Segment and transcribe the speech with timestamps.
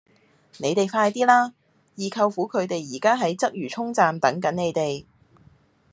[0.57, 1.53] 你哋快啲啦!
[1.95, 5.05] 二舅父佢哋而家喺鰂魚涌站等緊你哋